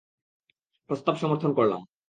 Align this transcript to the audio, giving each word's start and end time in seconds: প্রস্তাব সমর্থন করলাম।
প্রস্তাব 0.89 1.15
সমর্থন 1.15 1.51
করলাম। 1.53 1.81